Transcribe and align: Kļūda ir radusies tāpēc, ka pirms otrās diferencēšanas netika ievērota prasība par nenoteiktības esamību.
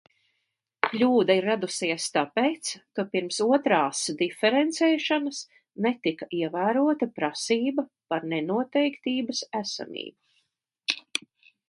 Kļūda 0.85 1.33
ir 1.39 1.43
radusies 1.47 2.05
tāpēc, 2.15 2.71
ka 2.99 3.03
pirms 3.11 3.37
otrās 3.45 4.01
diferencēšanas 4.21 5.41
netika 5.87 6.29
ievērota 6.41 7.09
prasība 7.21 7.85
par 8.15 8.27
nenoteiktības 8.35 9.45
esamību. 9.61 11.35